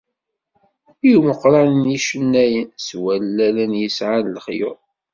[1.07, 4.79] I umeqqran n yicennayen, s wallalen yesɛan lexyuḍ.